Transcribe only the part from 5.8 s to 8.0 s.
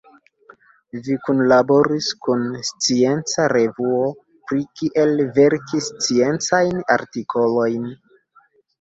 sciencajn artikolojn.